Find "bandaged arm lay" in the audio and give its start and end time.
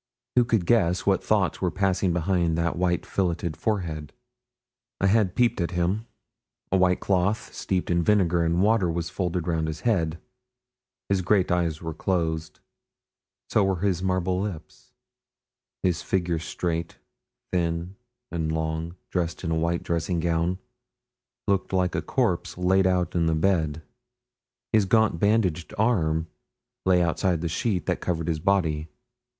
25.19-27.03